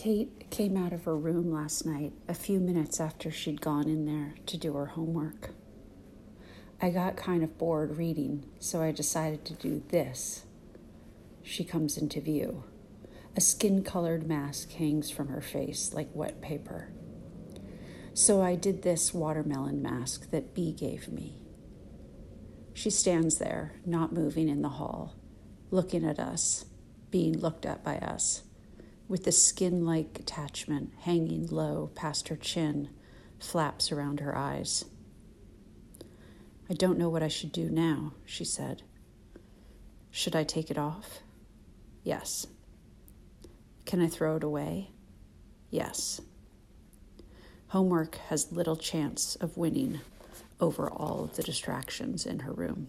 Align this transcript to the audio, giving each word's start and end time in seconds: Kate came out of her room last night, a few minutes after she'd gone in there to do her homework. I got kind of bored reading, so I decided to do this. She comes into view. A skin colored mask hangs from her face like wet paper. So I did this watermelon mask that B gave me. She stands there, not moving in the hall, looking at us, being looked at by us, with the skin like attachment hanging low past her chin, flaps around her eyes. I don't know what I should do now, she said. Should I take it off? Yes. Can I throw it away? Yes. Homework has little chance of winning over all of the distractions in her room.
Kate 0.00 0.48
came 0.48 0.76
out 0.76 0.92
of 0.92 1.06
her 1.06 1.16
room 1.16 1.50
last 1.50 1.84
night, 1.84 2.12
a 2.28 2.32
few 2.32 2.60
minutes 2.60 3.00
after 3.00 3.32
she'd 3.32 3.60
gone 3.60 3.88
in 3.88 4.06
there 4.06 4.36
to 4.46 4.56
do 4.56 4.74
her 4.74 4.86
homework. 4.86 5.50
I 6.80 6.90
got 6.90 7.16
kind 7.16 7.42
of 7.42 7.58
bored 7.58 7.96
reading, 7.96 8.48
so 8.60 8.80
I 8.80 8.92
decided 8.92 9.44
to 9.46 9.54
do 9.54 9.82
this. 9.88 10.44
She 11.42 11.64
comes 11.64 11.98
into 11.98 12.20
view. 12.20 12.62
A 13.36 13.40
skin 13.40 13.82
colored 13.82 14.24
mask 14.24 14.70
hangs 14.70 15.10
from 15.10 15.30
her 15.30 15.40
face 15.40 15.92
like 15.92 16.10
wet 16.14 16.40
paper. 16.40 16.92
So 18.14 18.40
I 18.40 18.54
did 18.54 18.82
this 18.82 19.12
watermelon 19.12 19.82
mask 19.82 20.30
that 20.30 20.54
B 20.54 20.70
gave 20.70 21.08
me. 21.08 21.42
She 22.72 22.90
stands 22.90 23.38
there, 23.38 23.74
not 23.84 24.12
moving 24.12 24.48
in 24.48 24.62
the 24.62 24.68
hall, 24.68 25.16
looking 25.72 26.04
at 26.04 26.20
us, 26.20 26.66
being 27.10 27.36
looked 27.36 27.66
at 27.66 27.82
by 27.82 27.98
us, 27.98 28.44
with 29.08 29.24
the 29.24 29.32
skin 29.32 29.84
like 29.84 30.18
attachment 30.20 30.92
hanging 31.00 31.46
low 31.46 31.90
past 31.94 32.28
her 32.28 32.36
chin, 32.36 32.90
flaps 33.40 33.90
around 33.90 34.20
her 34.20 34.36
eyes. 34.36 34.84
I 36.70 36.74
don't 36.74 36.98
know 36.98 37.08
what 37.08 37.22
I 37.22 37.28
should 37.28 37.50
do 37.50 37.70
now, 37.70 38.12
she 38.26 38.44
said. 38.44 38.82
Should 40.10 40.36
I 40.36 40.44
take 40.44 40.70
it 40.70 40.76
off? 40.76 41.20
Yes. 42.04 42.46
Can 43.86 44.02
I 44.02 44.08
throw 44.08 44.36
it 44.36 44.44
away? 44.44 44.90
Yes. 45.70 46.20
Homework 47.68 48.16
has 48.28 48.52
little 48.52 48.76
chance 48.76 49.36
of 49.36 49.56
winning 49.56 50.00
over 50.60 50.90
all 50.90 51.24
of 51.24 51.36
the 51.36 51.42
distractions 51.42 52.26
in 52.26 52.40
her 52.40 52.52
room. 52.52 52.88